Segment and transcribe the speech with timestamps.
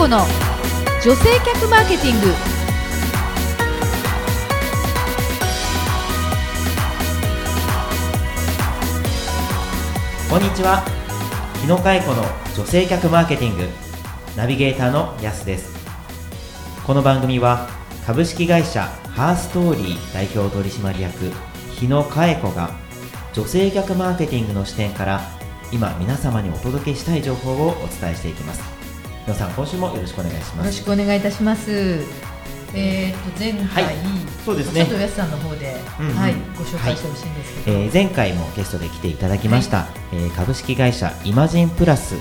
[0.00, 0.20] 子の
[1.04, 2.28] 女性客マーケティング。
[10.30, 10.82] こんにちは。
[11.60, 12.24] 日野佳子の
[12.56, 13.68] 女性客マーケティング。
[14.38, 15.70] ナビゲーターのやすです。
[16.86, 17.68] この番組は
[18.06, 21.30] 株式会社ハーストーリー代表取締役
[21.78, 22.70] 日野佳子が
[23.34, 25.20] 女性客マーケティングの視点から
[25.70, 28.79] 今皆様にお届けしたい情報をお伝えしていきます。
[29.26, 30.56] 野さん今週もよろしくお願いします。
[30.58, 31.70] よろしくお願いいたします。
[32.72, 33.96] えー、と前回、はい。
[34.44, 34.84] そうですね。
[34.84, 36.14] ちょっと安さんの方で、うんうん。
[36.14, 42.14] はい、ご紹介してほしいんですけど、えー前回もゲストで来ていただきました、えー株式会社イマジンプラス、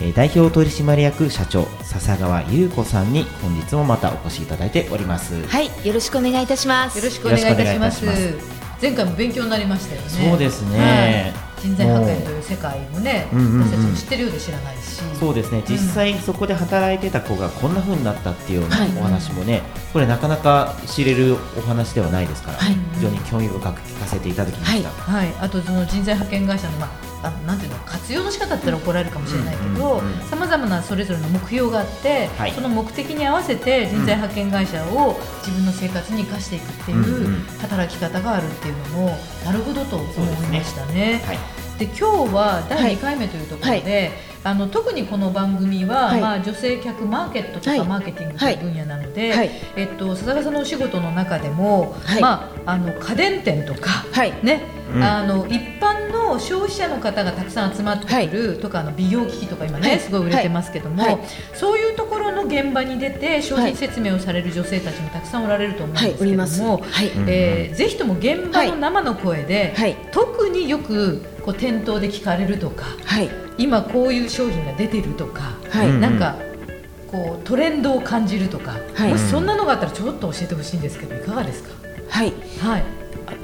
[0.00, 6.98] えー代表取締役社長笹川優子さんに本日もまたお越しいただいております、はい、よろしくお願いいたします。
[6.98, 8.34] よろしくお願いいたします。
[8.80, 10.08] 前回も勉強になりましたよね。
[10.08, 11.32] そうですね。
[11.34, 15.00] はい人材派遣という世界もね私たちも知ってるようで知らないし。
[15.18, 15.62] そうですね。
[15.68, 22.74] 実際そこで働いてた子がこんな風になったっていうようなはいお話もね、これなかなか知れるお話ではないですから、はい。
[22.94, 41.22] 非常に興味深く聞かせていただきました、はい、あとその人材派遣会社の、まあ、あなんていうの活用の仕方って言ったら怒られるかもしれないけどうんうんうんさまざまなそれぞれの目標があって、はいその目的に合わせて人材派遣会社を自分の生活に生かしていくってうんういうん働き方があるっていうのもなるほどと思いましたね。
[41.26, 44.10] はいで今日は第2回目というところで、
[44.44, 46.20] あの特にこの番組は、はい。
[46.20, 47.78] まあ、女性客マーケットとはい。
[47.78, 49.50] かマーケティングという分野なので、はい。
[49.76, 52.20] えっと、笹川さんのお仕事の中でも、はい。
[52.20, 54.44] まあ、あの家電店とか、はい。
[54.44, 54.60] ね
[54.94, 55.02] うん。
[55.02, 60.00] あの一般の消費者の方がたくさん集まってくる、とかあの美容機器とか今ね、はい。
[60.00, 61.18] すごい売れてますけども、はい。
[61.54, 67.10] そういうところの現場に出て商品説明をされる女性たちもたくさんおられると思うんはいですけども、はい。
[67.26, 69.96] えーぜひとも現場の生の声で、はい。
[70.12, 73.28] 特によくこう店頭で聞かれるとかはい。
[73.58, 75.88] 今こういう商品が出てるとか、はい。
[75.90, 76.36] うんなんか
[77.10, 79.10] こうトレンドを感じるとか、はい。
[79.10, 81.70] もしそんなのがあったらちょっと教えてほしいんですけどいかがですか？
[82.08, 82.32] はい。
[82.60, 82.84] はい。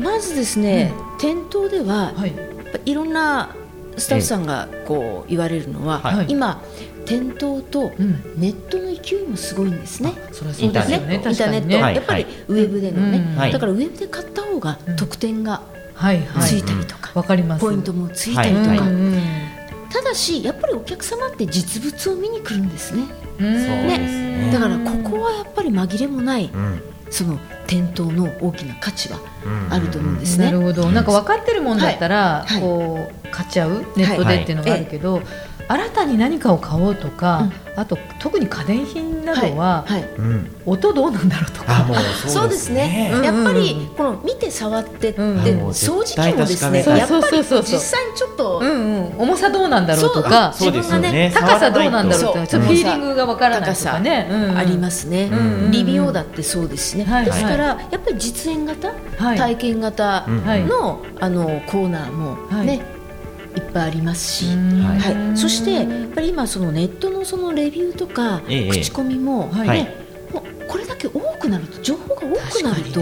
[0.01, 2.37] まずですね、店頭では、はい。
[2.37, 3.55] やっぱいろんな
[3.97, 6.27] スタッフさんがこう言われるのは、はい。
[6.29, 6.63] 今
[7.07, 8.23] 店頭とうん。
[8.37, 10.13] ネットの勢いもすごいんですね。
[10.33, 11.15] それはそうですよね。
[11.15, 11.83] インターネット、にね。
[11.83, 13.39] はいやっぱりウェブでのね、うん。
[13.39, 15.76] はいだからウェブで買った方がうん得点がはいはい
[16.41, 17.61] ついたりとか、わかります。
[17.61, 19.23] ポイントもついたりとか、はいうんうん。
[19.91, 23.05] ただしやっぱりお客様って実物を見に来るんですね。
[23.39, 23.65] うん。
[23.65, 24.51] そうですね。
[24.53, 26.83] だからここはやっぱり紛れもないうん。
[27.09, 29.73] その店頭の大きな価値はうん。
[29.73, 30.47] あると思うんですね。
[30.47, 32.61] なるほど、なんか分かってるもんだったら、はい。
[32.61, 35.23] こう買っちゃうネットでっていうのがあるけど、
[35.69, 40.51] 新たに何かを買おうとか、あと特に家電品などは、はいうん。
[40.65, 41.81] 音どうなんだろうとか。
[41.81, 41.97] あもう
[42.29, 43.25] そうですね、うん。
[43.25, 47.63] やっぱりうんこの見て触ってって、掃除機もですねやっぱりそうそうそうそう。
[47.63, 51.33] 実際にちょっと、うんうん、重さどうなんだろうとかそうですよね。
[51.35, 52.47] 高さどうなんだろうとかそう。
[52.47, 54.57] ちょっとフィーリングがわからないとかね、うんうん。
[54.57, 59.39] ありますね、うんリビオだってそうですしね、はいですからやっぱり実演型、はい。
[59.39, 60.65] 体験型うんはい。
[60.65, 62.67] の,、あのコーナーもはい。
[62.67, 62.83] ね、
[63.57, 64.85] い、っぱいありますし、うん。
[64.85, 64.99] はい。
[64.99, 68.71] はい、そしてやっぱり今そのネットのそのレビューとか、ええ。
[68.71, 69.69] 口コミも、はい。
[69.69, 73.01] ねもうこれだけ多くなると情報が多くなると、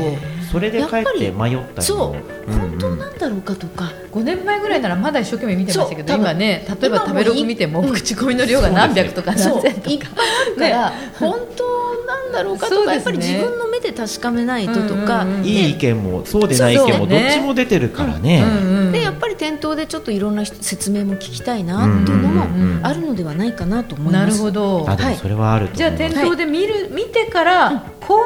[0.52, 10.08] それでかえって迷ったりそうも本当なんだろうかとか、5年前ぐらいならまだ一生懸命見てましたけど今ね例えば食べログ見ても口コミの量が何百とか何千といっぱい
[10.46, 11.73] あるから、本当
[12.06, 12.94] なんだろうかとか、そうですね。
[12.94, 18.42] やっぱり自分の目で確かめないととか、うんうんうんいい意見もそうでない意見もどっちも出てるからね。
[18.42, 22.44] うんうんでやっぱり店頭でちょっといろんな説明も聞きたいなっていうのも
[22.86, 24.38] あるのではないかなと思いなます。
[24.38, 24.86] るほど。
[24.88, 26.14] あそれはあるとじゃあ思います。
[26.14, 28.18] 店頭で見る、見てから購入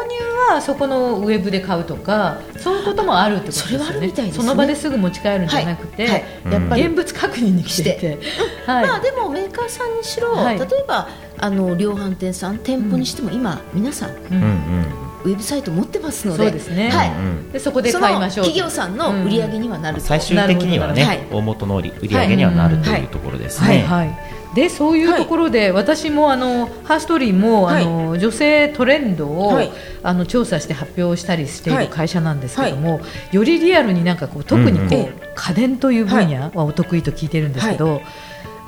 [0.50, 3.84] はそこのウェブで買うとかそういうこともあるってことですよね。
[3.84, 4.44] それはあるみたいですね。
[4.44, 6.12] その場ですぐ持ち帰るんじゃなくて、はい。
[6.12, 6.53] はいうん。
[6.53, 8.19] やっぱり現物確認に来てて、
[8.67, 8.87] はい。
[8.87, 10.59] まあでもメーカーさんにしろ、はい。
[10.59, 11.09] 例えば
[11.41, 15.09] あの量販店さん店舗にしても今、皆さんううんんうん。
[15.25, 16.91] ウェブサイト持ってますのでそうですね。
[16.91, 17.09] はい。
[17.10, 18.50] うんでそこで買いましょうと。
[18.50, 21.26] 企業さんの売り上げにはなると、最終的にはね、はい。
[21.31, 23.82] 大元の売り売り上げにはなるというところですね。
[23.82, 24.06] はい。
[24.08, 24.19] はい。
[24.55, 27.82] でそういうところで、私もあのハーストーリーも、はい。
[27.82, 29.70] あの女性トレンドを、はい。
[30.02, 31.87] あの調査して発表したりしていはい。
[31.87, 33.00] る会社なんですけども、
[33.32, 35.12] よりリアルになんかこう特にこう、うんうん。
[35.34, 38.02] 家電という分野はお得意と聞いてるんですけど、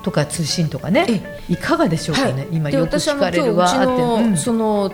[0.03, 1.41] とか通信とかね。
[1.49, 4.37] いかがでしょうかね、今でよく聞かれるわって、うん。
[4.37, 4.93] その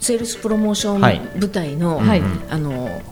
[0.00, 1.18] セールスプロモーショはい。
[1.18, 2.22] ン部隊の、はい。
[2.50, 3.02] あの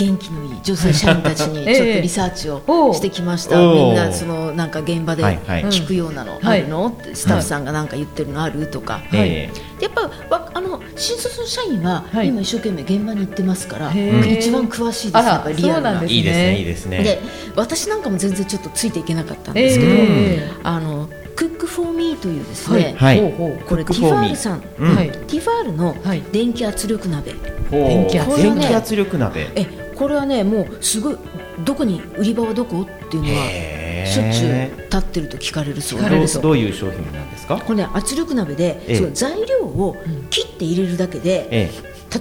[0.00, 2.62] 元気のいい女性社員たちにえ えちょっとリサーチを
[2.94, 3.74] してきました、おう。
[3.74, 5.64] みんなそのなんか現場ではいはい。
[5.64, 6.60] 聞くようなのはい。
[6.60, 8.66] あるの、ってスタッフさんがなんか言ってるのある？
[8.66, 10.02] とか、えでやっぱ
[10.34, 12.28] わあの新卒の社員ははい。
[12.28, 14.38] 今一生懸命現場に行ってますから、へえ。
[14.38, 15.16] 一番詳しいです。
[15.16, 15.90] あらやっぱりリアルな。
[15.90, 17.02] そうなんですえいいですねいいですね。
[17.02, 17.20] で
[17.56, 23.20] 私なんかも全然ちょっとついていけなかったんですけど、えあのクックフォーミーというですね、はい。
[23.20, 23.64] ほうほう。
[23.66, 25.10] これティファールさん、うんはい。
[25.10, 26.22] ティファールのはい。
[26.32, 27.32] 電気圧力鍋、
[27.70, 27.80] ほう。
[27.88, 29.48] 電気圧力電気圧力鍋。
[29.54, 29.66] え
[30.00, 31.16] これはねもうすごい
[31.62, 37.58] どこに売り場はどこっていうのはしょっちゅう立ってると聞かれるそうですどうどういう商品なんですか？
[37.58, 38.96] これね圧力鍋で、ええ。
[38.96, 39.96] その材料を
[40.30, 41.70] 切って入れるだけで、え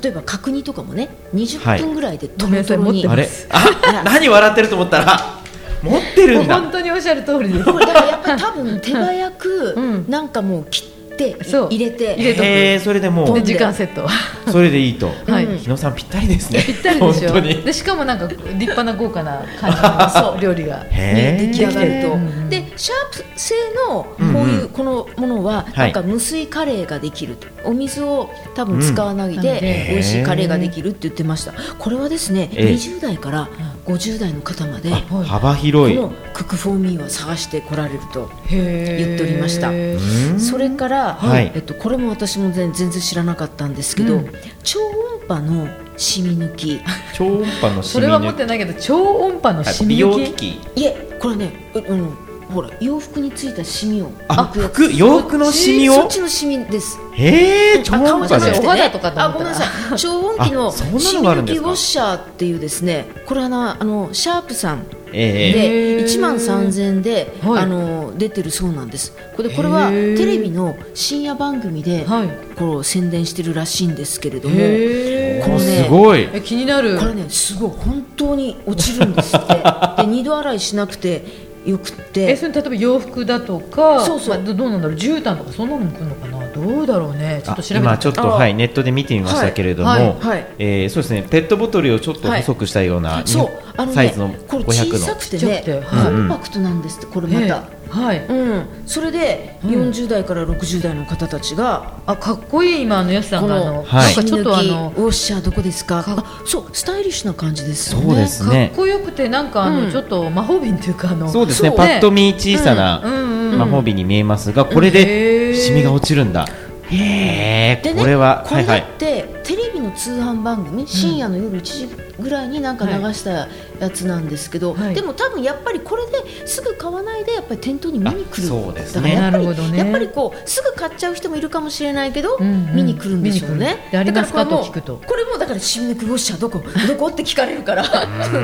[0.04, 1.44] 例えば角煮とかもねはい。
[1.46, 3.94] 20分ぐらいでトロトロに、えあれ持ってます。
[3.94, 5.42] あ何笑ってると思ったら
[5.82, 6.60] 持ってるんだ。
[6.60, 7.64] 本当におっしゃる通りです。
[7.66, 10.06] これだからやっぱり多分手早く、うん。
[10.10, 10.99] なんかもう切って
[11.44, 11.68] そう。
[11.70, 12.14] 入れて。
[12.16, 12.46] 入れとく。
[12.46, 13.34] へーそれでもう。
[13.36, 13.44] で。
[13.44, 14.08] 時間セット。
[14.52, 15.10] それでいいと。
[15.58, 16.64] 日野さんぴったりですね。
[16.66, 17.42] ぴったりでしょ。
[17.42, 20.42] でしかもなんか立派な豪華な感じのそう。
[20.42, 20.86] 料理が。
[20.90, 23.54] 出来上がると、うんでシャープ製
[23.90, 25.94] のこういうこのものははい。
[25.94, 29.42] なんか無水カレーができると、お水を多分使わないうん。
[29.42, 31.54] でうん美味しいカレーができるって言ってました。
[31.78, 32.74] これはですねええ。
[32.74, 33.50] 20代から
[33.90, 35.96] 50代の方まで幅広い。
[35.96, 39.70] このクックフォーミーは探してこられると言言っておりました。
[39.70, 40.40] うん。
[40.40, 41.52] それから、はい。
[41.56, 44.32] えっと、これも私も全全然知らなかったんですけど、うん。
[44.64, 46.82] 超音波の染み抜き。
[47.14, 50.80] 超音波の それは持っ染み抜てないけど超音波のき染み美容抜機き器。
[50.82, 54.92] いえこれねううんほら洋服についたシミをあ服？
[54.92, 55.94] 洋服のシミを？
[55.94, 57.00] そっちのシミです。
[57.14, 58.60] へえ超あ音波でね。
[58.60, 59.66] お肌とかあごめんなさ
[59.96, 59.98] い。
[59.98, 67.64] 超音機のシミ抜きウォッシャーっていうですねこれはなあのシャープさんえーで1万3000円で、はい。
[67.64, 69.16] あの出てるそうなんです。
[69.36, 72.30] これこれはテレビの深夜番組で、はい。
[72.58, 76.30] こう宣伝してるらしいんですけれどもへこれねすごい。
[76.34, 76.98] え気になる。
[76.98, 79.54] これねすごい本当に落ちるんですって。
[80.02, 82.32] で二度洗いしなくてよくって。
[82.32, 84.36] えそれ例えば洋服だとかそうそう。
[84.38, 86.48] まあどどうなんだろう絨毯とかそんなのも来るのかな？
[86.52, 87.42] どうだろうね。
[87.44, 94.98] ちょっと調べて今ちょっとあはいネットで見てみましたけれども、はいはいえーそうですねペットボトルをちょっと細くしたような、そうあのねサイズのこれ小500の。
[95.00, 98.26] さくてねはいコンパクトなんですってこれまた、ええはい。
[98.26, 99.70] うん、それでうん。
[99.90, 106.04] 40代から60代の方たちが、あかっこいい今あのやすさんこがあののはいなんかちょっとあのきウォッシャーどこですか？
[106.04, 108.68] かあそうスタイリッシュな感じですよそうねですね。
[108.70, 109.92] かっこよくてなんかあの、うん。
[109.92, 111.70] ちょっと魔法瓶っていうかあのそうですね。
[111.70, 111.78] そう。
[111.78, 113.14] パッと見小さなうん。
[113.14, 115.56] うん魔法瓶に見えますが、これへでー。
[115.56, 116.46] シミが落ちるんだ
[116.92, 118.92] へえこれはこれだっはいはい。
[118.98, 121.90] て、テレビの通販番組深夜の夜1時
[122.20, 123.48] ぐらいになんか流した
[123.80, 124.96] やつなんですけど、はい。
[124.96, 128.44] でも多分やっぱりこれですぐ買わないでやっぱり店頭に見に来る。
[128.44, 129.16] あそうですね。
[129.16, 129.78] だからやっぱりなるほどね。
[129.78, 132.76] やっぱりこうすぐ買っちゃう人もいるかもしれないけど、うんうん。
[132.76, 133.58] 見に来るんでしょうね。
[133.58, 133.92] 見に来る。
[133.92, 134.46] でありますか？
[134.46, 135.02] だらこれもと聞くと。
[135.06, 136.60] これもだからシミ抜きウォッシャーどこ？
[136.88, 137.86] どこって聞かれるからう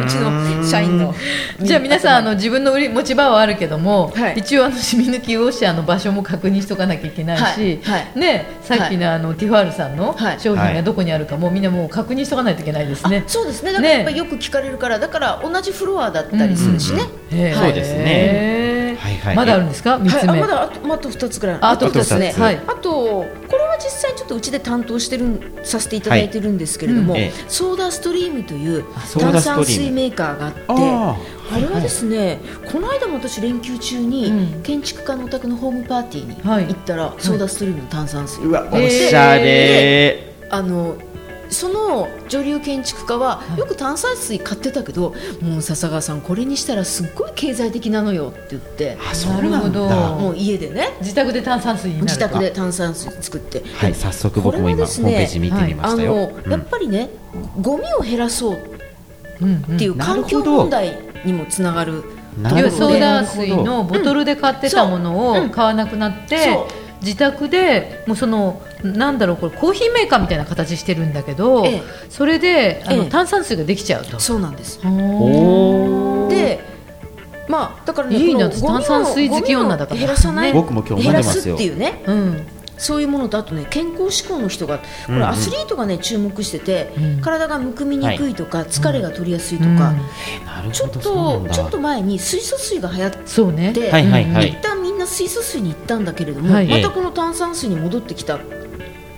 [0.08, 1.14] ちの社員の。
[1.62, 4.36] じゃあ皆さんあの自分の売り持ち場はあるけども、はい。
[4.38, 8.00] 一応あの染み抜きウォッシャーの場所も確認しとかなきゃいけないし、はい。
[8.00, 10.40] はいねさっきのあのティファールさんのはい。
[10.40, 13.24] 商品がどこにあるかもみんなもう確認しとかないといけないですね。
[13.26, 13.72] あそうですね。
[13.72, 19.36] だからやっぱりよく聞かれるからだから同じフロアだったりするしね、そうですねはいはい。
[19.36, 19.98] まだあるんですか？
[19.98, 21.58] 三つ目、はい、あまだあとあと2つぐらい。
[21.62, 22.56] ああとですねはい。
[22.68, 27.24] あとこれは実際ちょっとうちで担当してるんさせていただいてるんですけれども、はい。
[27.24, 27.34] うんえ。
[27.48, 28.84] ソーダストリームという
[29.20, 31.16] 炭酸水メーカーがあってあ
[31.50, 32.40] これはですね、
[32.72, 34.64] この間も私連休中にうん。
[34.64, 36.66] 建築家のお宅のホームパーティーはい。
[36.66, 40.34] に行ったら、ソーダストリームの炭酸水、うわえーおしゃれ。
[40.50, 40.96] あの
[41.50, 49.88] その女流建築家はよく炭酸水買ってたけど、もう笹川さんこれにしたらすっごい経済的なのよって言ってあそうなるほど。
[49.88, 50.90] もう家でね。
[51.02, 53.94] 自宅で炭酸水自宅で炭酸水作って、はい。
[53.94, 56.52] で早速僕も今ねホームページ見てみまあしたよ、のうん。
[56.52, 57.10] やっぱりね、
[57.62, 58.60] ゴミを減らそう
[59.42, 59.76] うんうん。
[59.76, 62.04] っていう環境問題にもつながる
[62.38, 65.46] 要はなるほどソーダ水のボトルで買ってたものうん。
[65.48, 71.84] を買わなくなって、そう自宅でもうそのなんだろうこれコーヒーメーカーみたいな形してるんだけど、ええ。
[72.10, 73.10] それであの、ええ。
[73.10, 74.20] 炭酸水ができちゃうと。
[74.20, 74.80] そうなんです。
[74.80, 76.60] で
[77.48, 80.00] まあだからねいいな炭酸水好き女だから。
[80.00, 82.04] 減らさない、僕も今日飲ん減らすでますよっていうね。
[82.08, 82.48] うん。
[82.78, 85.22] そういうものとあとね健康志向の人がこうんうん。
[85.22, 87.22] れアスリートがね注目してて、うん。
[87.22, 89.78] 体がむくみにくいとか、疲れが取りやすいとうん。
[89.78, 89.94] か、
[90.46, 93.72] なるちょっとちょっと前に水素水が流行ってそうね。
[93.72, 94.50] ではいはいはい。
[94.50, 94.75] 一旦
[95.06, 98.40] 水素水に行ったんだけれども、はいまたこの炭酸水に戻ってきたっ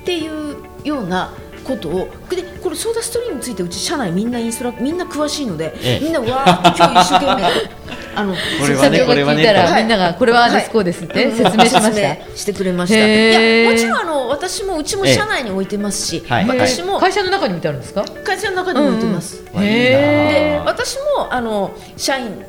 [0.06, 12.38] ていうようなことをでこれソーダストリームについてうち社内みんなインストラみんな詳しいので、ええみんなわーって今日一生懸命あのこれはね社長が聞いたら、みんながこれはあです、こうですってうん説明しました。
[12.38, 18.06] してくれましたいやもちろんあの私もうちも社内に置いてますし、はい私も会社の中に置いてあるんですか？
[18.24, 22.44] 会社の中に置いてます、うんうんで私もあの社員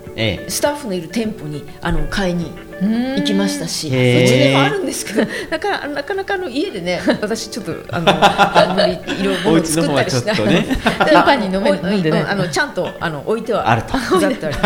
[0.49, 3.89] スタッフのいる店舗にあの買いに行きましたし。
[3.89, 10.67] うちへーにもあるんですけど なかなかなかあの家でね私ちょっとあの あんまりいろいろ作ったりしないね
[11.05, 11.09] で。
[11.11, 12.25] 頻繁に飲め飲んでね。
[12.29, 13.99] あのちゃんとあの置いてはあると。
[14.19, 14.57] ざっとある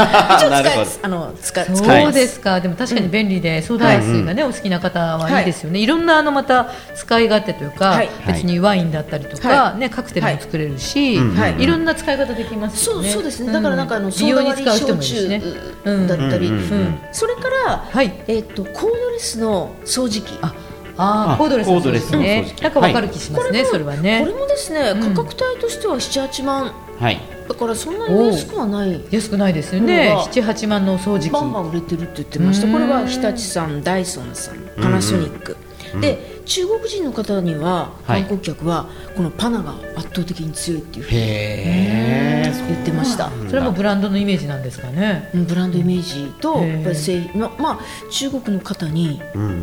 [1.03, 8.09] あの使使そうですか、でも確かに便利で、ソーダアイスがね、お好きな方はいいですよね、い、ろんなあのまた使い勝手というか、はい。
[8.27, 11.63] 別にワインだったりとか、はね、カクテルも作れるし、はいはい。
[11.63, 13.09] いろんな使い方できますよね。
[13.11, 13.53] そうそうですね。
[13.53, 15.01] だからなんかあのソー美容にダ割り焼。
[15.01, 15.41] 酎
[15.85, 16.07] うん。
[16.07, 16.51] だったり
[17.13, 18.25] それからはい。
[18.27, 20.39] えっとコードレスの掃除機。
[20.43, 20.55] あ
[20.97, 22.63] あコードレスコードレスのね掃除機。
[22.63, 24.21] なんかわかる気しますね、それはね。
[24.21, 25.15] これもですねうん。
[25.15, 26.73] 価格帯としては78万。
[26.99, 27.21] はい。
[27.49, 29.01] だからそんなに安くはない。
[29.11, 30.17] 安くないですよね。
[30.25, 31.31] 七八万のお掃除機。
[31.31, 32.67] バンバン売れてるって言ってました。
[32.67, 35.57] うんこれは日立さんダイソンさんパナソニック、
[36.01, 38.23] で中国人の方にははい。
[38.23, 45.31] 観光客はこのパナが圧倒的に強いっていうふうに言ってました、それもブランドのイメージなんですかね。
[45.35, 47.81] うんブランドイメージとやっぱり製ままあ
[48.11, 49.55] 中国の方にうんうんう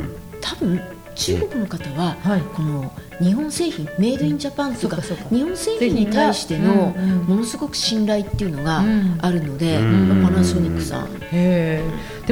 [0.00, 0.16] ん。
[0.40, 0.80] 多分
[1.18, 2.40] 中国の方ははい。
[2.54, 6.94] この日本製品メイドインジャパンとか日本製品に対しての
[7.26, 9.18] ものすごく信頼っていうのがうん。
[9.20, 10.24] あるので、うん。
[10.24, 11.18] パナソニックさん。
[11.30, 11.82] で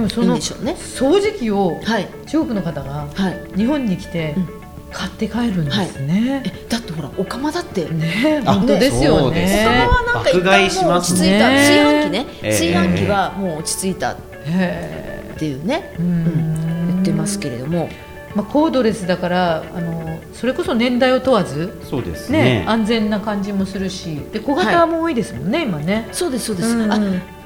[0.01, 0.77] もそいいんのでしょうね。
[0.79, 2.09] 掃除機をはい。
[2.27, 3.59] 中国の方がはい。
[3.59, 4.49] 日本に来てうん。
[4.93, 7.87] 買って帰るんですね、えだってほらお釜だって。
[7.87, 9.45] あね本当ですよね。
[9.45, 10.31] ねお釜はなんか。
[10.31, 11.19] 一旦もうますね。
[11.19, 11.51] 落ち着いた。
[11.51, 12.27] 炊飯器ね。
[12.43, 12.51] ええ。
[12.53, 14.17] 炊飯器はもう落ち着いたっ
[14.47, 15.91] へていうね。
[15.95, 16.87] え、うん。
[16.87, 17.91] 言ってますけれども
[18.37, 22.61] まあ、コードレスだからあのそれこそ年代を問わず、そうですね。
[22.61, 26.09] ね安全な感じもするしで小型も多いですもんね、今ね。
[26.13, 26.93] そうですそうです、うんうん。
[26.93, 27.01] あ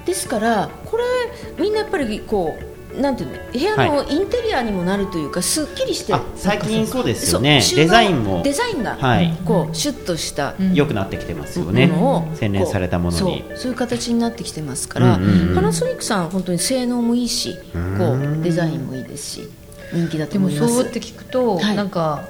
[0.04, 1.04] ですからこれ
[1.62, 7.62] みんなやっぱりこうなんていうの部屋のインテリアにもなるというか、すっきりしてあ最近そうですよね。
[7.76, 9.38] デザインもデザインが、はい。
[9.44, 10.75] こうシュッとしたうん。
[10.75, 13.44] 良くなってきてますよもねのを洗練されたものに。
[13.49, 15.54] そうそういう形になってきてますから、うんうんうん。
[15.54, 17.78] パナソニックさんは本当に性能もいいしこう
[18.16, 18.40] ん。
[18.40, 19.50] うデザインもいいですし
[19.92, 20.75] 人気だとでも思います。
[20.75, 21.76] そうって聞くと、はい。
[21.76, 22.25] なんか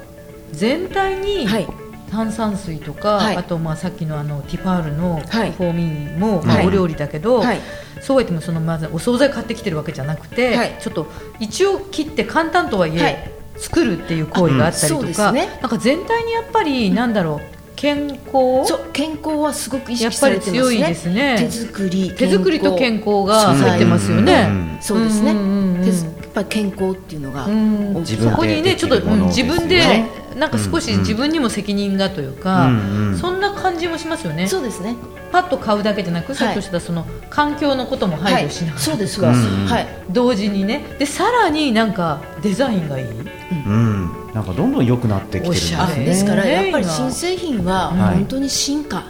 [0.51, 1.67] 全体にはい。
[2.09, 3.37] 炭酸水とか、はい。
[3.37, 5.51] あとまあさっきのあのティファールのはい。
[5.51, 6.67] フォーミンも、まあ、はい。
[6.67, 7.59] お料理だけど、はい。
[8.01, 10.77] そうは言ってもそのまずお惣菜買ってきてるわけじゃなくて、はい。
[10.79, 11.07] ちょっと
[11.39, 13.31] 一応切って簡単とはいえ、はい。
[13.57, 15.47] 作るっていう行為があったりとか、ですね。
[15.61, 17.41] なんか全体にやっぱりなんだろう
[17.75, 18.21] 健康
[18.65, 20.57] そう健康はすごく意識やっぱりされてますね。
[20.57, 21.35] 強いですね。
[21.39, 24.77] 手作り手作りと健康が入ってますよね。
[24.81, 25.33] そうですね、
[26.31, 27.95] っぱり健康っていうのが、うん。
[27.97, 30.05] 大き自分でそこにねちょっと、自分で
[30.37, 33.17] なんか少し自分にも責任がというか、うんうん。
[33.17, 34.47] そんな感じもしますよね。
[34.47, 34.95] そうですね。
[35.31, 39.87] パッと買うだけじゃなく、ちょっとしたその環境のことも配慮しながら、そうですとかそうです、うんはい。
[40.09, 40.83] 同時にね。
[40.99, 43.05] でさらになんかデザインがいい？
[43.05, 44.09] うん。
[44.33, 46.05] なんかどんどん良くなってきてるんですね。
[46.05, 46.51] ですからね。
[46.51, 48.15] やっぱり新製品ははい。
[48.15, 49.03] 本当に進化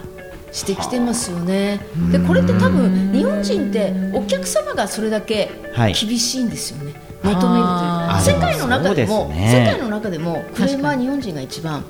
[0.52, 1.80] してきてますよね、
[2.12, 5.94] でこれって多分日本人ってお客様がそれだけはい。
[5.94, 11.84] 厳しいんですよね、求めるという世界の中でも世界の中でもクレーマー日本人が一番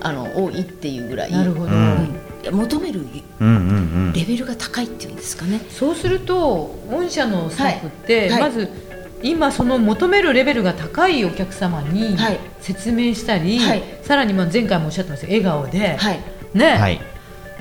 [0.00, 2.54] あの多いっていうぐらいなるほど、うんうん。
[2.54, 3.00] 求める
[3.40, 3.56] うんうん
[4.08, 4.12] うん。
[4.12, 5.60] レベルが高いっていうんですかね。
[5.70, 8.30] そうすると御社のスタッフって、はい。
[8.30, 8.40] はい。
[8.42, 8.68] まず
[9.22, 12.38] 今その求めるレベルが高いお客様にはい。
[12.60, 13.82] 説明したり、はい。
[14.02, 16.20] さらにまあ前回もおっしゃってました笑顔で、はい。
[16.54, 17.00] ね、はい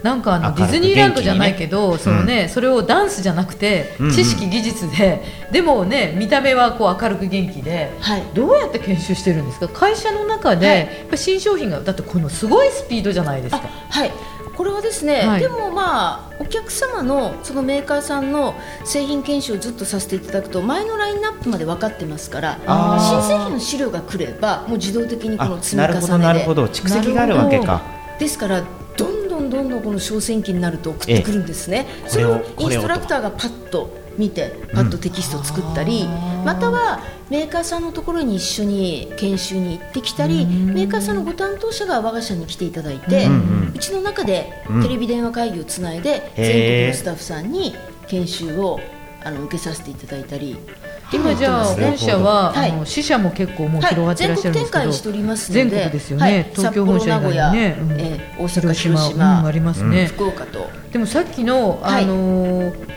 [0.05, 4.11] なんかあのディズニーランドじゃないけど、ねそのね、それをダンスじゃなくて、うんうん。
[4.13, 8.23] 知識技術ででもね見た目はこう明るく元気で、はい。
[8.35, 9.67] どうやって研修してるんですか？
[9.67, 10.77] 会社の中で、はい。
[10.77, 13.67] やっぱ新商品がだってこのすごいスピードじゃないですあか。
[13.67, 14.11] はい。
[14.55, 15.41] これはですね、はい。
[15.41, 26.65] でもまあお客様のそのメーカーさんの製品検証をずっとさせていただくと前のラインナップまで分かってますから新製品の資料が来ればもう自動的にこあの積みなるほどなるほ重ねでど。
[26.67, 27.81] 蓄積があるわけか。
[28.17, 28.63] ですから
[29.55, 36.43] どんどんこの小選機になると送ってくるんですね、えそれをインストラクターがパッと見てパッとテキストを作ったり、あー。
[36.43, 40.73] またはメーカーさんのところに一緒に研修に行ってきたりうん。
[40.73, 43.79] メーカーさんのご担当者が我が社に来ていただいて、ううんうん。
[43.79, 44.83] ちの中でうん。
[44.83, 46.45] テレビ電話会議をつないでへー。
[46.45, 47.75] 全国のスタッフさんに
[48.07, 48.79] 研修を
[49.23, 50.55] あの受けさせていただいたり
[51.13, 52.71] 今じゃあ本社は、はい。
[52.71, 60.69] あの支社も結構もう広がっていらっしゃるんですけど、全国展開しておりますので全国ですよねはい東京本社以外にね大阪広島うんありますね、福岡と。
[60.91, 62.03] でもさっきの、はい。
[62.03, 62.95] あのー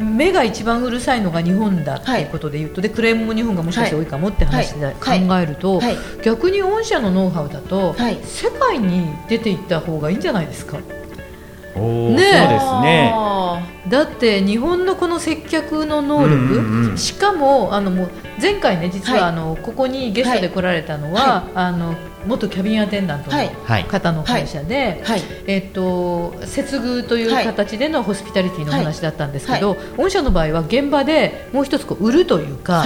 [0.00, 5.42] 目が一番うるさいのが日本だっていうことで言うと、でクレームも日本がもしかして多いかもって話で考はい。
[5.42, 5.96] えると、はい。
[6.22, 8.16] 逆に御社のノウハウだと、はい。
[8.22, 10.78] 世界に出ていった方がいいんじゃないですか？
[11.78, 13.12] そうですね。
[13.14, 16.98] あだって日本のこの接客の能力、うんうんうん。
[16.98, 18.08] しかもあのもう
[18.40, 19.30] 前回ね実は、はい。
[19.30, 21.94] あのここにゲストで来られたのは、あの
[22.26, 23.50] 元キャビンアテンダントはい。
[23.82, 25.22] の方の会社で、はい。
[25.46, 27.44] えっと接遇というはい。
[27.46, 32.84] 形でのホスピタリティの話だったんですけど、は御社の場合は現場でもう一つこう売るというか、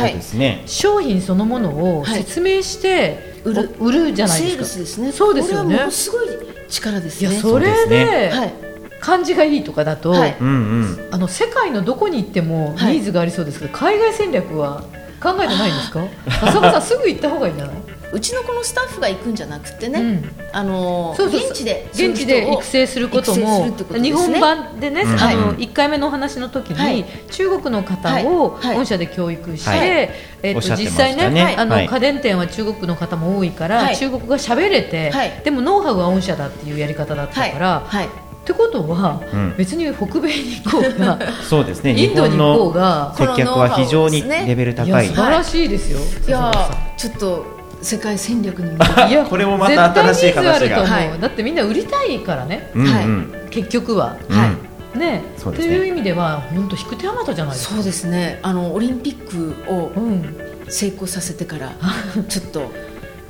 [0.67, 4.77] 商品そのものをはい説明して、売るお売るじゃないセールですか。
[4.77, 5.13] スですね。
[5.13, 5.65] そうですよね。
[5.65, 6.29] これはものすごい
[6.69, 7.31] 力ですね。
[7.31, 8.62] いやそれそうでで、はい
[9.03, 10.37] 感じがいいとかだと、はい。
[10.39, 12.95] あの世界のどこに行ってもはい。
[12.95, 14.83] ニーズがありそうですけど、海外戦略は
[15.23, 16.01] 考えてないんですか？
[16.49, 17.77] 浅間さんすぐ行った方がいいんじゃない？
[18.15, 20.31] うちのこのスタッフが行くんじゃなくてね、うん。
[20.53, 21.51] あのーそうそうそう。
[21.51, 24.01] 現地で現地で育成することもね。
[24.01, 27.05] 日本版でね、うんあのはい1回目のお話の時に、はい。
[27.31, 28.77] 中国の方をはい。
[28.77, 30.11] 御社で教育して、はい。
[30.43, 31.87] えっとおっしゃって実際ねねあの、はい。
[31.89, 33.97] 家電店は中国の方も多いから、はい。
[33.97, 35.41] 中国語が喋れて、はい。
[35.43, 37.51] でもノウハウは御社だっていうやり方だったはい。
[37.53, 38.09] から、はい
[38.43, 39.55] ってことは、うん。
[39.57, 41.19] 別に北米に行こうが
[41.49, 41.95] そうですね。
[41.97, 44.77] インドに行こう日が本の接客は非常にレベルい。
[44.77, 46.01] や高い素晴らしいですよ。
[46.27, 47.47] いや笹ーちょっと
[47.83, 51.21] 世界戦略に向けていやこれもまた新しい話がはい。
[51.21, 52.71] だってみんな売りたいからね。
[52.75, 52.87] うん。
[52.87, 52.93] うん。
[52.93, 53.07] はい
[53.51, 54.37] 結局は、うん。
[54.37, 54.47] は
[54.95, 54.99] い。
[54.99, 55.23] ね。
[55.37, 55.77] そうですね。
[55.77, 57.75] という意味では本当引く手あまたじゃないですか。
[57.75, 58.41] そうですね。
[58.43, 60.37] あのオリンピックをうん。
[60.69, 61.73] 成功させてから
[62.29, 62.73] ちょっと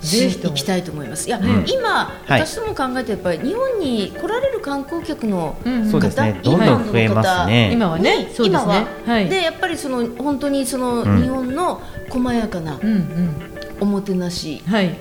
[0.01, 1.29] ぜひ行きたいと思います。
[1.29, 1.65] いや、ん。
[1.69, 2.41] 今、はい。
[2.45, 6.41] 私ども考えてやっぱり日本に来られる観光客のうんそうですね。
[6.43, 7.71] 方どんどん増えますね。
[7.73, 8.47] 今はねにそうですね。
[8.49, 9.29] 今は、はい。
[9.29, 11.23] でやっぱりその本当にそのうん。
[11.23, 13.31] 日本の細やかなうんうん。
[13.81, 14.97] おもてなし、はい。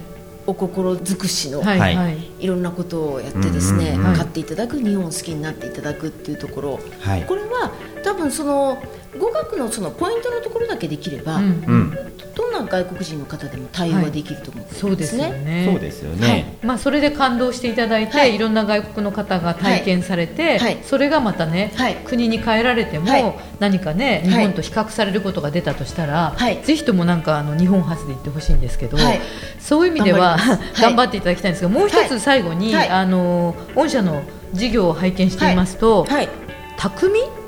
[0.47, 2.17] お心尽くしの、はいははい。
[2.17, 4.15] い、いろんなことをやってですね、うんうんうん。
[4.15, 6.79] 買っていただく日本を好きになっていただくっていうところ。
[6.99, 7.23] はい。
[7.23, 7.71] これは
[8.03, 8.81] 多分その
[9.19, 11.43] 語学のそのポイントのところだけできれば、うん。
[11.43, 11.97] うん。
[12.33, 15.67] どんな外国人の方でも対応ができると思うですよね。
[15.69, 16.19] そうですよはい。
[16.19, 18.35] ねまあ、それで感動していただいて、はい。
[18.35, 20.77] い、ろんな外国の方が体験されて、はい。
[20.83, 21.95] それがまたね、はい。
[22.05, 23.35] 国に帰られても、はい。
[23.59, 24.29] 何かねい。
[24.29, 26.61] 日本と比較されることが出たとしたら、はい。
[26.63, 29.21] ぜひともなんかあの日本初で行ってほしいんですけど、はい。
[29.59, 30.37] そういう意味では
[30.79, 32.89] 頑張っていただきたいんですが、もう一つ最後に、はい。
[32.89, 36.29] あの御社の事業を拝見していますと、はい。
[36.77, 37.40] 匠あ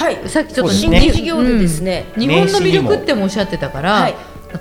[0.00, 0.28] はい。
[0.30, 2.22] さっきちょっと新規事業でですねうん。
[2.22, 4.14] 日本の魅力ってもおっしゃってたから、はい。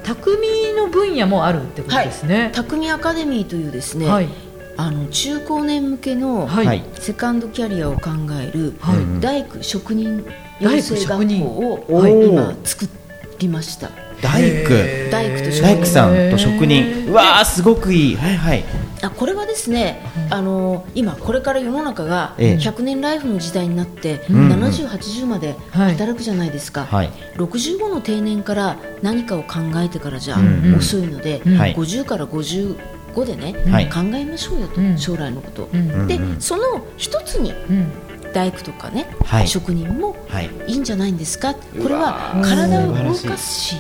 [0.04, 2.52] 匠の分野もあるってことですね。
[2.54, 4.28] 匠アカデミーというですね、はい。
[4.76, 6.66] あの中高年向けのはい。
[6.66, 8.10] はいセカンドキャリアを考
[8.42, 8.98] えるはい。
[8.98, 10.26] うん大工職人
[10.60, 12.86] 養成学校をはい今作
[13.40, 13.90] りました
[14.22, 15.10] 大工。
[15.12, 15.62] 大工と職人。
[15.62, 17.08] 大工さんと職人。
[17.08, 18.16] うわーすごくいい。
[18.16, 18.66] はいはい。
[19.02, 22.56] あこれはですね、あの今これから世の中がええ。
[22.56, 25.92] 100年ライフの時代になって、うん70、80まではい。
[25.94, 27.10] 働くじゃないですか、はい。
[27.38, 30.76] 65の定年から何かを考えてからじゃうんうん。
[30.78, 31.58] 遅いので、うん。
[31.58, 31.76] はい。
[31.76, 32.76] 50から55
[33.26, 33.90] でね、はい。
[33.90, 34.98] 考えましょうよと、うん。
[34.98, 36.08] 将来のこと、うんうん。
[36.08, 36.64] でその
[36.98, 37.92] 一つにうん
[38.34, 39.48] 大工とかね、はい。
[39.48, 40.50] 職人もはい。
[40.68, 41.54] いいんじゃないんですか？
[41.54, 43.78] これは体を動かすし。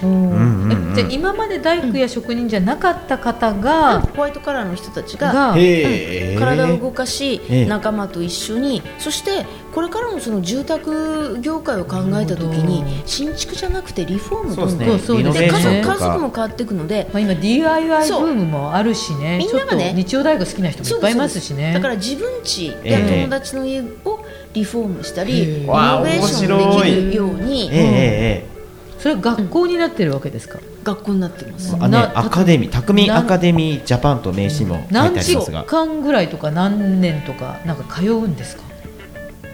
[1.09, 6.39] 今まで大工や職人じゃなかった方が、ホワイトカラーの人たちががへー。
[6.39, 14.85] 体を動かし、ええ仲間と一緒にそしてこれからのその住宅業界を考えた時に新築じゃなくてリフォームそうですね。
[14.85, 19.37] どんどんそ家族家族も変わっていくのでまあ、今 DIY ブームもあるしね。
[19.37, 21.73] みんながね日曜大工好きな人もいっぱいいますしね。
[21.73, 23.03] だから自分家ええ。
[23.03, 24.18] で友達の家を
[24.53, 27.69] リフォームしたり、リノベーションできるように。
[27.71, 28.59] ええええ
[28.99, 35.63] それは学校になってるわけですか、学校になってます、あねなアカデミー匠なアカデミージャパンと名刺も書いてあ何時りますが。
[35.63, 38.63] 間ぐらいとか何年とかなんか通うんですか？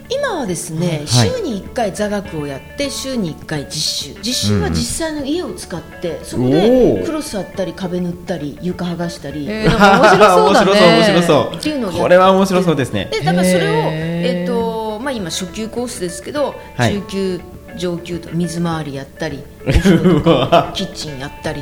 [0.09, 1.29] 今はですね、はい。
[1.29, 4.19] 週に1回座学をやって週に1回実習。
[4.23, 7.05] 実習は実際の家を使って、そこおでー。
[7.05, 10.71] クロス貼ったり壁塗ったり床剥がしたり、えー面白そうだね。
[10.97, 13.09] 面白そう面っていうのをこれは面白そうですね。
[13.11, 14.64] でだからそれを、えっと
[15.05, 16.93] まあ、今初級コースですけど、はい。
[16.93, 17.41] 中級
[17.77, 21.61] 上級と水回りやったり お風呂とかキッチンやったり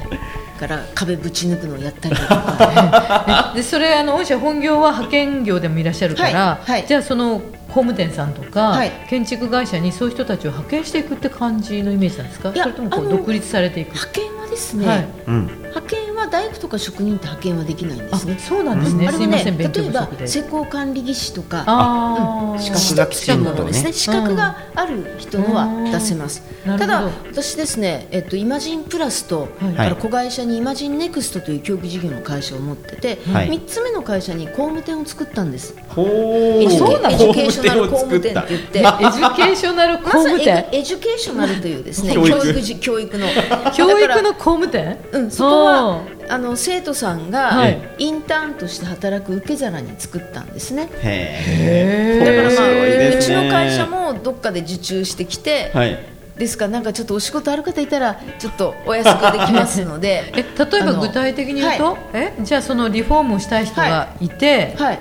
[0.60, 3.52] から壁ぶち抜くのをやったりとか。
[3.58, 6.86] でそれあの御社本業は派遣業でもいらっしゃるから、はいはい。
[6.88, 8.92] じゃあその工務店さんとか、はい。
[9.10, 12.52] 建築会社にそういう人たちを派遣していくって感じのイメージなんですか？
[12.54, 15.06] いやそれともこう独立されていく派遣はですね、はい。
[15.28, 15.46] うん。
[15.48, 16.03] 派遣は
[16.34, 18.40] 大工とか職人って派遣はできないんであすね。
[18.40, 22.60] そうなんですね、あれはねすいません勉強例えば施工管理技師とかあー。
[22.60, 23.94] 資格が資格ですね。
[23.94, 26.78] 資格がある人のは出せます、うん。
[26.80, 29.88] ただ私ですね、えっと、イマジンプラスと、はい。
[29.88, 33.50] あの子会社にイマジンネクストという競技事業の会社を持ってて、はい。
[33.50, 35.76] 3つ目の会社に工務店を作ったんです。
[35.90, 37.18] ほ eduそうなの？
[37.18, 38.50] ケ educational 工務店って。
[38.50, 42.42] 言って educational 工まさに務店 educational というですね教育。
[42.42, 43.28] 教育じ教育の。
[43.76, 44.98] 教育の工務店？
[45.12, 47.82] うん、そこはああの生徒さんが、はい。
[48.00, 50.90] インターンとして働く受け皿に作ったんですね。
[51.02, 53.16] へだからまあ、ね。
[53.18, 56.14] うちの会社もどっかで受注してきて、はい。
[56.38, 64.30] ですからなんかちょっとお仕事ある方いたらちょっとお安くできますので え例えば具体的に言うと、はえじゃあそのリフォームをしたい人がい。
[64.30, 65.00] て、はい。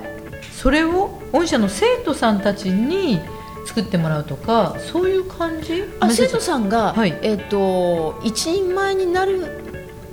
[0.53, 3.21] それを御社の生徒さんたちに
[3.67, 5.85] 作ってもらうとかそういう感じ？
[6.01, 7.19] あ生徒さんが、はい。
[7.23, 9.63] えっ、と一人前になる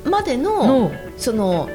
[0.05, 0.91] までのの。
[1.17, 1.69] その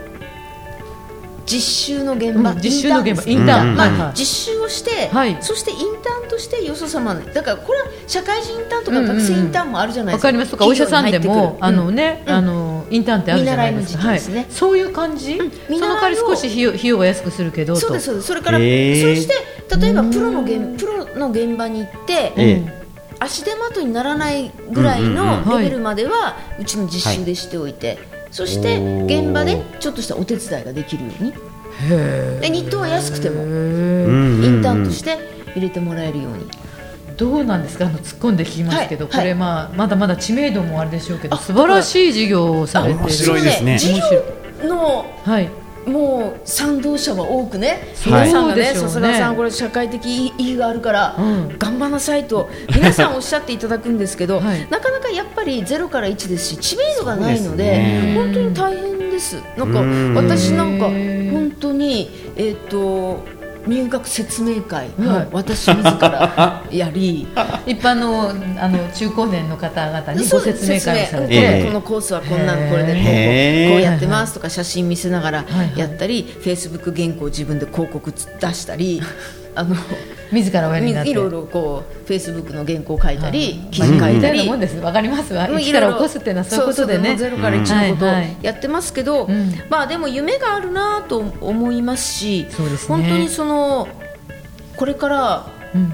[1.47, 3.77] 実習の現場、うん実習の現場インターンですインターン。
[3.77, 5.37] はいまあ、実習をして、はい。
[5.41, 10.51] そしてインターンとしてよそ様にだからこれは社会人インターンとか学生インターンもあるじゃないですか、わかります。
[10.51, 12.33] とかお医者さんでも、あのね、うん。
[12.33, 13.99] あのインターンってあるじゃないですか。
[13.99, 14.37] 見習いの時期ですね。
[14.37, 15.51] はい、そういう感じ、うん。
[15.51, 17.81] その代わり少し費用費用が安くするけどと。
[17.81, 18.27] そうですそうです。
[18.27, 19.35] それから、そして
[19.79, 22.85] 例えばプロの現プロの現場に行って、え
[23.21, 25.63] 足手まといにならないぐらいうんうんのうん。
[25.63, 27.99] レベルまではうちの実習でしておいて、
[28.35, 31.33] そして現場でちょっとしたお手伝いができるように。
[31.89, 35.19] へで日当は安くてもインターンとして
[35.55, 36.51] 入れてもらえるように。
[37.17, 37.87] どうなんですか？
[37.87, 39.23] あの突っ込んで聞きますけど、はいはい。
[39.23, 43.01] これ、まあ、まだまだ知名度もあれでしょうけどあ素晴らしい事業をされてる。
[43.05, 43.79] 面白いですね。
[43.79, 45.49] 事業のはい
[45.87, 51.59] もう賛同者は多くね、そう皆さんがね、さすがさん、これ、社会的意義があるから、うん。
[51.59, 54.67] 頑張らなさいと、 皆さんおっしゃっていただくんですけど、はい。
[54.71, 60.15] なかなかやっぱりゼロから1ですし、知名度がないので、で本当に大変です、なんかうん。
[60.15, 63.25] 私なんか、本当に、えっと
[63.67, 65.25] 入学説明会はい。
[65.27, 67.27] も私自ら やり、
[67.67, 73.71] 一般のあの中高年の方々にご説明会をされうんて、ええこのコースはこんなのこれでこうこうへー。
[73.73, 75.79] こうやってますとか写真見せながらはいはい。
[75.79, 79.01] やったり、フェイスブック原稿を自分で広告つ出したり
[79.55, 79.77] あの
[80.33, 81.11] 自らおやりになって。
[81.11, 84.15] いろいろこうフェイスブックの原稿を書いたり記まあ事書いたり。
[84.17, 84.77] みたいなもんです。
[84.79, 85.49] わかりますわ。
[85.49, 87.17] うん一から起こすっていうのはそういうことでね。
[87.17, 88.37] ゼロから一のことをうんはいはい。
[88.43, 89.53] やってますけど、うん。
[89.71, 92.97] まあでも夢があるなと思いますしそうですね。
[92.97, 93.89] 本当にその
[94.77, 95.93] これからうんうん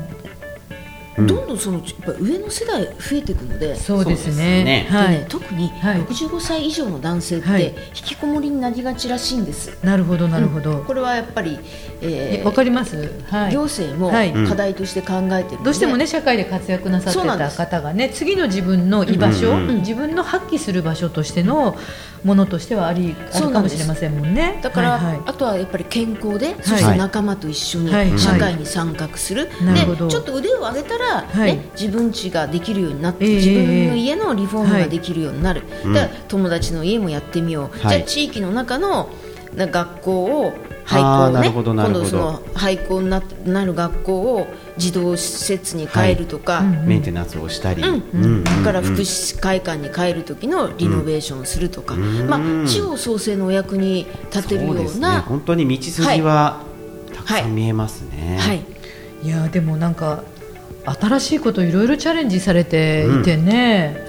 [1.17, 3.75] どんどんそのやっぱ上の世代増えていくので。
[3.77, 4.65] そうですね。
[4.65, 4.87] ね。
[4.91, 5.27] はい。
[5.29, 6.01] 特にはい。
[6.03, 7.73] 65歳以上の男性っはい。
[7.73, 9.77] て引きこもりになりがちらしいんです。
[9.85, 11.59] なるほどなるほど、これはやっぱり、
[12.01, 13.13] えーえわかります？
[13.29, 13.53] はい。
[13.53, 14.33] 行政もはい。
[14.33, 21.77] 課題として考えてるので、どうしてもね社会で活躍なさってた方がね次の自分の居場所、うんうん自分の発揮する場所としての
[22.23, 24.61] ものとしてはありあるかもしれませんもんね。
[24.63, 25.21] だから、はいはい。
[25.27, 28.19] あとはやっぱり健康で、そして仲間と一緒にはい。
[28.19, 30.07] 社会に参画する、なるほど。
[30.07, 31.57] でちょっと腕を上げたら、はい。
[31.57, 35.93] ね、自分家ができるようになって、ええ自分の家のリフォームができるようになる、うん。
[35.93, 37.97] だから友達の家もやってみよう、はい。
[37.99, 39.11] じゃあ地域の中の
[39.55, 40.53] な学校を
[40.85, 42.01] 廃校をねあーなるほどなるほど。
[42.01, 44.47] 今度その廃校にななる学校を
[44.77, 46.87] 児童施設に変えるとか、はいうん。
[46.87, 48.03] メンテナンスをしたり、うん。
[48.13, 52.29] うんだから福祉会館に帰る時のリノベーションするとか、うん。
[52.29, 56.63] まあ、地方創生のお役に立てるような、本当に道筋は
[57.15, 58.65] たくさん見えますね、はい、
[59.23, 59.29] い。
[59.29, 60.23] やでもなんか
[60.85, 64.09] 新しいこといろいろチャレンジされていてね、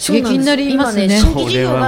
[0.00, 1.04] 刺激になりますね。
[1.04, 1.80] 今ね新規事業が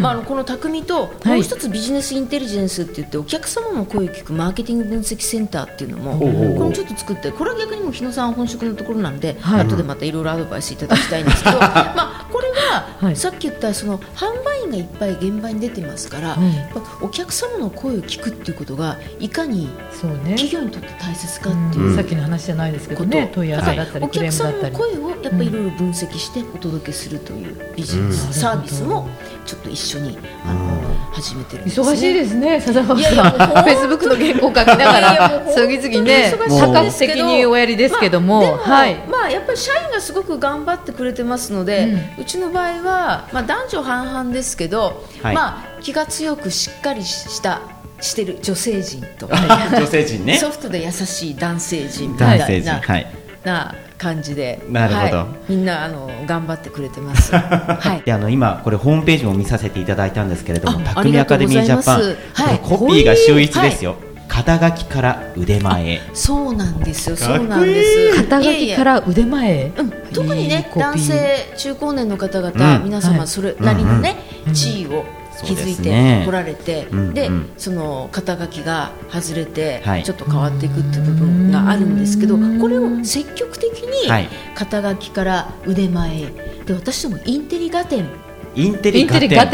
[0.00, 1.28] まあ、この匠とはい。
[1.34, 9.66] もう一つビジネスインテリジェンスって言ってお客様の声を聞くマーケティング分析センターっていうのもこれもちょっと作ってこれは逆にもう日野さん本職のところなんで、はい。
[9.66, 12.25] 後でまたいろいろアドバイスいただきたいんですけど まあ
[12.66, 13.16] は、はい。
[13.16, 21.96] さっき言ったその販売員がいっぱい現場に出てますから、うんやっぱお客様の声を聞くっていうことがいかに企業にとって大切かっていううん。
[21.96, 24.84] さっきの話じゃないですけどね問い合わせだったりおクレ客さんのームだったり。
[24.84, 28.32] 声をやっぱりいろいろ分析してお届けするというビジネス、うん。
[28.32, 29.08] サービスも
[29.46, 33.30] ちょっと一緒にあの、うん始めてるんです、ね、忙しいですね、笹川さん。
[33.30, 38.94] フェイスブックの原稿書きながら次々ね多角的におやりですけども、まあでもはい。
[39.08, 45.34] まあやっぱり社員がすごく頑張ってくれてますので、うちの場合は、まあ、男女半々ですけど、はい。
[45.34, 47.62] まあ、気が強くしっかりした
[48.00, 49.26] してる女性陣と、
[49.72, 50.36] 女性陣ね。
[50.38, 52.80] ソフトで優しい男性陣みたいな。
[52.80, 53.06] はい。
[53.42, 54.62] な感じで。
[54.68, 55.16] なるほど。
[55.18, 55.52] はい。
[55.52, 57.32] みんなあの頑張ってくれてます。
[57.36, 58.02] はい。
[58.04, 62.00] であの今これホームページも見させていただいたんですけれどもあ匠アカデミージャパン、
[62.32, 62.58] はい。
[62.58, 63.96] コピーが秀逸ですよ、
[64.28, 66.00] 肩書きから腕前へ。
[66.14, 67.82] そうなんですよ、そうなんで
[68.12, 68.16] す。
[68.22, 69.72] 肩書きから腕前へ。
[69.76, 72.84] うん、特にね男性中高年の方々、うん。
[72.84, 73.16] 皆はい。
[73.16, 74.52] 様それなりのね、うん。
[74.54, 75.04] 地位を
[75.44, 77.50] 築いそうですてねこられて、うんで、うん。
[77.56, 80.04] その肩書きが外れて、はい。
[80.04, 84.28] ちょっと変わっていくっていう部分があるんですけどこれを積極的にはい。
[84.54, 86.16] 肩書きから腕前。
[86.16, 86.26] へ
[86.66, 88.08] で私どもインテリガテン。
[88.54, 89.22] インテリガテン。
[89.22, 89.46] インテリガ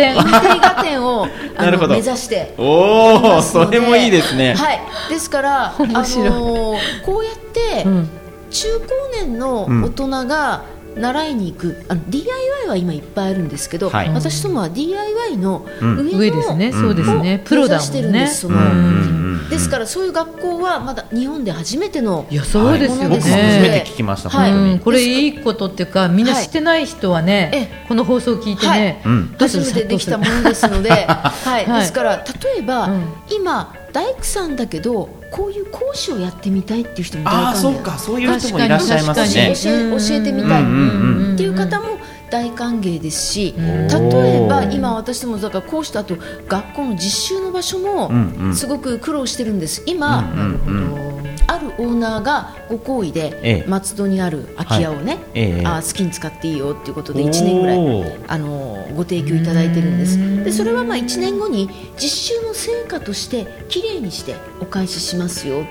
[0.83, 1.05] テン。
[1.05, 1.95] を あなるほど。
[1.95, 2.55] の目指して。
[2.57, 8.09] おおそれもいいですね、はい、ですから、あのこうやって、うん。
[8.51, 10.63] 中高年の大人が
[10.97, 14.11] 習いに行く、あの DIY は今いっぱいあるんですけど、はい。
[14.11, 16.81] 私どもは DIY のうん上の、上ですね、うん。
[16.81, 17.93] そうですね、プロだもんね。
[17.93, 18.57] 目指してるんですその。
[18.57, 24.81] うんうんうんですからそういう学校はまだ日本で初めてのいやそうですよね、初めて聞きました、はい。
[24.81, 29.03] これいいことっていうかみんな知ってない人はね、はいこの放送を聞いてね、
[29.39, 31.67] 初めてできたものですので、 はい。
[31.67, 31.81] はい。
[31.81, 33.03] ですから例えば、うん。
[33.31, 37.99] 今大工さんだけどこういう講師をやってみたいっていう人も大ああそうか。
[37.99, 39.57] そういう人もいらっしゃいます確かねに。
[39.57, 40.63] 教え教えてみたい。
[40.63, 41.99] っていう方も
[42.31, 46.17] 大歓迎ですし、うん例えば今私どもだから講師だと
[46.49, 48.11] 学校の実習の場所も
[48.55, 49.83] すごく苦労してるんです。
[49.87, 51.12] 今、うんうんうん
[51.53, 53.69] あるオーナーがご好意で、ええ。
[53.69, 55.67] 松戸にある空き家をね、ええ。
[55.67, 60.45] あ好きに使っていいよっていうことで1年ぐらいあのご提供いただいてるんです。
[60.45, 65.65] でそれはまあ1年後に実習の成果としてきれいにしてお返ししますよ。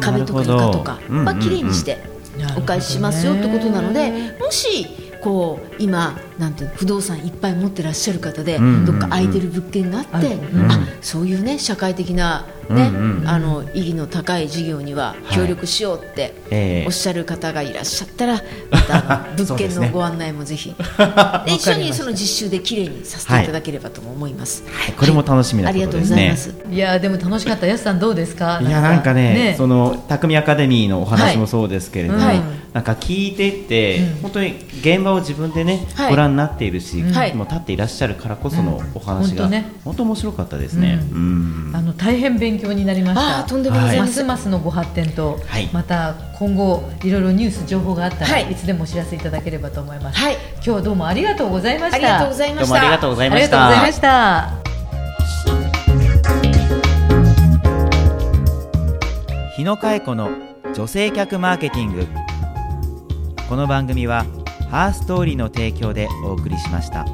[0.00, 1.98] 壁とか床とか、まあきれいにして
[2.56, 4.86] お返ししますよってことなのでもし
[5.20, 8.64] こう今なんていうの不動産いっぱい持ってらっしゃる方で、うん。
[8.64, 10.70] うんうんどっか空いてる物件があって、うん。
[10.70, 13.20] あそういうね社会的なね、うん。
[13.20, 13.28] うん。
[13.28, 16.86] あの意義の高い事業には協力しようってええ。
[16.86, 20.74] おっしゃる方がいらっしゃったら、また 物件のご案内もぜひ、
[21.46, 24.62] で一緒にその実習できれいにさせていただければとも思います。
[24.70, 24.92] はい。
[24.94, 26.28] これも楽しみなありがこととですね。
[26.28, 26.74] うございます。
[26.74, 27.66] いやでも楽しかった。
[27.66, 28.60] やすさんどうですか？
[28.62, 29.14] いやなんか。
[29.14, 32.40] ねそのの匠アカデミーのお話もそうですけれども、はい。
[32.72, 34.22] なんか聞いてって、うん。
[34.22, 36.10] 本当に現場を自分でね、はい。
[36.10, 37.34] ご覧になっているし、はい。
[37.34, 39.72] もう立っていらっしゃるからこそのお話が、本当ね。
[39.84, 41.00] 本当面白かったですね。
[41.12, 41.72] ううん。
[41.74, 43.44] あの大変勉強になりました。
[43.44, 44.24] とんでもございまますす。
[44.24, 45.68] ますのご発展と、はい。
[45.72, 48.52] また今後いろいろニュース情報があったら、はい。
[48.52, 50.34] い、つでもお知らせいただければと思います、はい。
[50.54, 51.96] 今日はどうもありがとうございました。
[51.96, 52.66] ありがとうございました。
[52.66, 53.56] どうもありがとうございました。
[53.58, 53.92] がとうございま。
[53.92, 54.66] した。
[59.56, 60.30] 日野佳恵子の
[60.74, 62.06] 女性客マーケティング。
[63.48, 64.26] この番組は
[64.78, 67.06] アーストーリーの提供でお送りしました。